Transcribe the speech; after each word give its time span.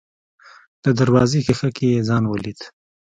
د 0.83 0.85
دروازې 0.99 1.39
ښيښه 1.45 1.69
کې 1.77 1.87
يې 1.93 2.01
ځان 2.09 2.23
وليد. 2.27 2.59